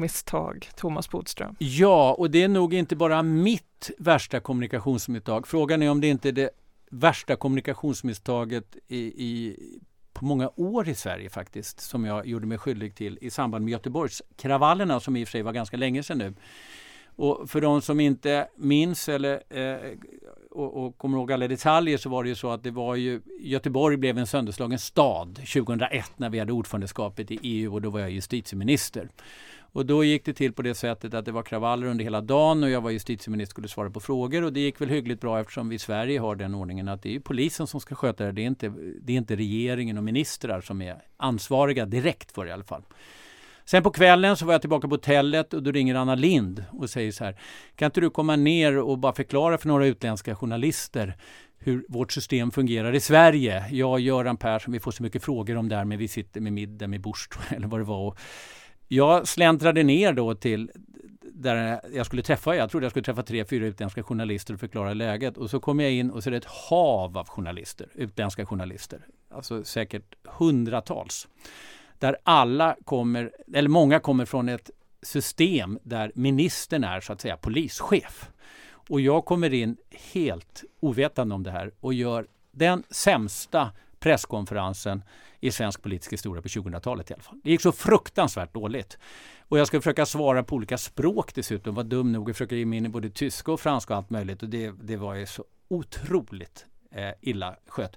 [0.00, 1.56] misstag, Thomas Bodström.
[1.58, 5.46] Ja, och det är nog inte bara mitt värsta kommunikationsmisstag.
[5.46, 6.50] Frågan är om det inte är det
[6.90, 9.56] värsta kommunikationsmisstaget i, i,
[10.12, 13.72] på många år i Sverige faktiskt som jag gjorde mig skyldig till i samband med
[13.72, 16.34] Göteborgskravallerna som i och för sig var ganska länge sedan nu.
[17.16, 19.92] Och för de som inte minns eller eh,
[20.50, 23.20] och, och, kommer ihåg alla detaljer så var det ju så att det var ju
[23.40, 28.00] Göteborg blev en sönderslagen stad 2001 när vi hade ordförandeskapet i EU och då var
[28.00, 29.08] jag justitieminister.
[29.72, 32.62] Och då gick det till på det sättet att det var kravaller under hela dagen
[32.62, 35.40] och jag var justitieminister och skulle svara på frågor och det gick väl hyggligt bra
[35.40, 38.32] eftersom vi i Sverige har den ordningen att det är polisen som ska sköta det.
[38.32, 42.48] Det är inte, det är inte regeringen och ministrar som är ansvariga direkt för det
[42.48, 42.82] i alla fall.
[43.64, 46.90] Sen på kvällen så var jag tillbaka på hotellet och då ringer Anna Lind och
[46.90, 47.40] säger så här.
[47.76, 51.16] Kan inte du komma ner och bara förklara för några utländska journalister
[51.58, 53.64] hur vårt system fungerar i Sverige.
[53.70, 56.40] Jag och Göran Persson, vi får så mycket frågor om det här men vi sitter
[56.40, 58.06] med middag med Bush eller vad det var.
[58.06, 58.18] Och
[58.92, 60.70] jag släntrade ner då till
[61.22, 64.94] där jag skulle träffa, jag trodde jag skulle träffa tre, fyra utländska journalister och förklara
[64.94, 65.36] läget.
[65.36, 69.06] Och så kom jag in och så är det ett hav av journalister, utländska journalister.
[69.30, 71.28] Alltså säkert hundratals.
[71.98, 74.70] Där alla kommer, eller många kommer från ett
[75.02, 78.30] system där ministern är så att säga polischef.
[78.88, 79.76] Och jag kommer in
[80.12, 85.02] helt ovetande om det här och gör den sämsta presskonferensen
[85.40, 87.40] i svensk politisk historia på 2000-talet i alla fall.
[87.44, 88.98] Det gick så fruktansvärt dåligt.
[89.40, 91.74] Och jag ska försöka svara på olika språk dessutom.
[91.74, 94.10] Var dum nog att försöka ge mig in i både tyska och franska och allt
[94.10, 94.42] möjligt.
[94.42, 97.96] Och det, det var ju så otroligt eh, illa skött.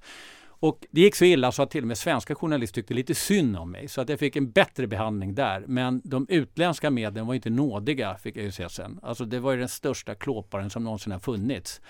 [0.63, 3.57] Och det gick så illa så att till och med svenska journalister tyckte lite synd
[3.57, 3.87] om mig.
[3.87, 5.63] Så att jag fick en bättre behandling där.
[5.67, 8.99] Men de utländska medierna var inte nådiga, fick jag ju se sen.
[9.03, 11.81] Alltså det var ju den största klåparen som någonsin har funnits.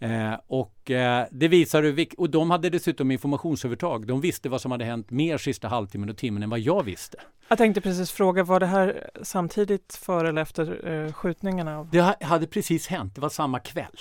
[0.00, 4.06] Eh, och eh, det visar hur och de hade dessutom informationsövertag.
[4.06, 7.18] De visste vad som hade hänt mer sista halvtimmen och timmen än vad jag visste.
[7.48, 11.84] Jag tänkte precis fråga, var det här samtidigt före eller efter eh, skjutningarna?
[11.92, 13.96] Det hade precis hänt, det var samma kväll.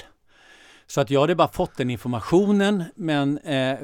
[0.87, 3.77] Så att jag hade bara fått den informationen men eh,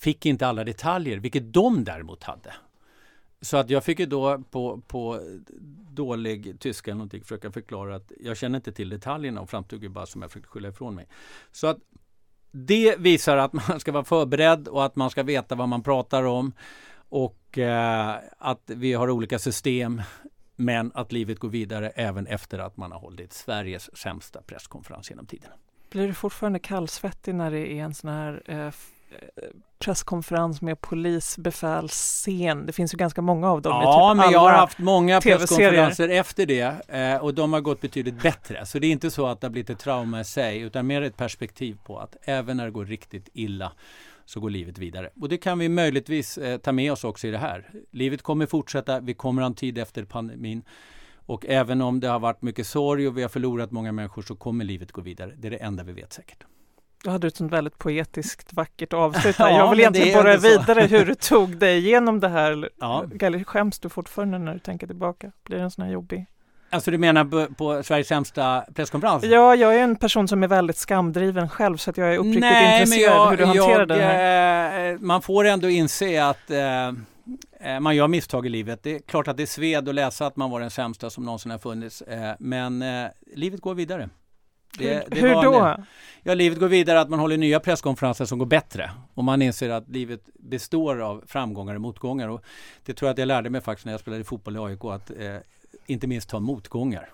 [0.00, 2.52] fick inte alla detaljer, vilket de däremot hade.
[3.44, 5.20] Så att jag fick ju då på, på
[5.90, 9.88] dålig tyska eller någonting försöka förklara att jag känner inte till detaljerna och framtog ju
[9.88, 11.06] bara som jag försökte skylla ifrån mig.
[11.52, 11.78] Så att
[12.50, 16.22] det visar att man ska vara förberedd och att man ska veta vad man pratar
[16.22, 16.52] om
[17.08, 20.02] och eh, att vi har olika system
[20.56, 25.26] men att livet går vidare även efter att man har hållit Sveriges sämsta presskonferens genom
[25.26, 25.54] tiderna.
[25.90, 28.70] Blir du fortfarande kallsvettig när det är en sån här eh,
[29.78, 32.66] presskonferens med polisbefälsscen.
[32.66, 33.72] Det finns ju ganska många av dem.
[33.72, 37.80] Ja, typ men jag har haft många presskonferenser efter det eh, och de har gått
[37.80, 38.66] betydligt bättre.
[38.66, 41.02] Så det är inte så att det har blivit ett trauma i sig utan mer
[41.02, 43.72] ett perspektiv på att även när det går riktigt illa
[44.24, 45.10] så går livet vidare.
[45.20, 47.70] Och det kan vi möjligtvis eh, ta med oss också i det här.
[47.90, 50.62] Livet kommer fortsätta, vi kommer ha en tid efter pandemin.
[51.26, 54.36] Och även om det har varit mycket sorg och vi har förlorat många människor så
[54.36, 55.32] kommer livet gå vidare.
[55.36, 56.44] Det är det enda vi vet säkert.
[57.04, 59.36] Du hade ett sånt väldigt poetiskt vackert avslut.
[59.38, 62.70] ja, jag vill egentligen borra vidare hur du tog dig igenom det här.
[62.80, 63.04] Ja.
[63.46, 65.32] Skäms du fortfarande när du tänker tillbaka?
[65.44, 66.26] Blir det en sån här jobbig?
[66.70, 69.24] Alltså du menar på, på Sveriges sämsta presskonferens?
[69.24, 72.40] Ja, jag är en person som är väldigt skamdriven själv så att jag är uppriktigt
[72.40, 74.92] Nej, intresserad jag, hur du hanterar det här.
[74.92, 76.88] Eh, man får ändå inse att eh,
[77.60, 78.82] eh, man gör misstag i livet.
[78.82, 81.24] Det är klart att det är sved att läsa att man var den sämsta som
[81.24, 82.02] någonsin har funnits.
[82.02, 84.08] Eh, men eh, livet går vidare.
[84.78, 85.76] Det, det Hur då?
[86.22, 88.90] Ja, livet går vidare att man håller nya presskonferenser som går bättre.
[89.14, 92.28] Och man inser att livet består av framgångar och motgångar.
[92.28, 92.44] Och
[92.84, 94.84] det tror jag att jag lärde mig faktiskt när jag spelade fotboll i AIK.
[94.84, 95.36] Att eh,
[95.86, 97.08] inte minst ta motgångar.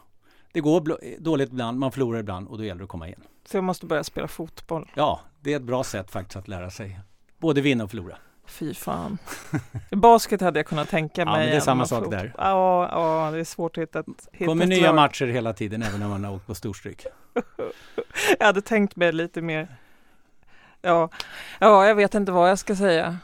[0.53, 3.23] Det går dåligt ibland, man förlorar ibland och då gäller det att komma igen.
[3.45, 4.91] Så jag måste börja spela fotboll?
[4.95, 7.01] Ja, det är ett bra sätt faktiskt att lära sig.
[7.39, 8.17] Både vinna och förlora.
[8.51, 9.19] Fy fan.
[9.91, 11.35] Basket hade jag kunnat tänka mig.
[11.35, 12.33] Ja, men det är samma sak där.
[12.39, 14.03] Ja, ja, det är svårt att hitta.
[14.39, 14.95] Det kommer nya lag.
[14.95, 17.07] matcher hela tiden även när man har åkt på storstryk.
[18.39, 19.69] jag hade tänkt mig lite mer.
[20.83, 21.09] Ja,
[21.59, 23.19] ja, jag vet inte vad jag ska säga.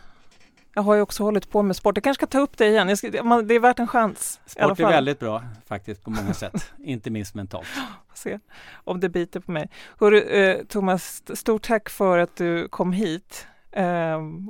[0.75, 1.97] Jag har ju också hållit på med sport.
[1.97, 2.97] Jag kanske ska ta upp det igen.
[2.97, 3.19] Ska, det
[3.55, 4.41] är värt en chans.
[4.47, 7.67] Sport är väldigt bra faktiskt på många sätt, inte minst mentalt.
[8.15, 8.39] Se
[8.85, 9.71] om det biter på mig.
[10.01, 13.47] Hörru, eh, Thomas, stort tack för att du kom hit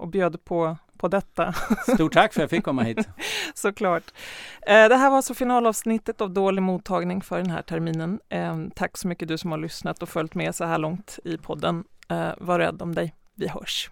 [0.01, 1.53] och bjöd på på detta.
[1.95, 3.09] Stort tack för att jag fick komma hit.
[3.55, 4.03] Såklart.
[4.63, 8.21] Eh, det här var alltså finalavsnittet av Dålig mottagning för den här terminen.
[8.29, 11.37] Eh, tack så mycket du som har lyssnat och följt med så här långt i
[11.37, 11.85] podden.
[12.09, 13.15] Eh, var rädd om dig.
[13.35, 13.91] Vi hörs.